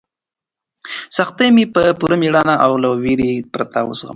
[1.17, 4.09] سختۍ مې په پوره مېړانه او له وېرې پرته وزغملې.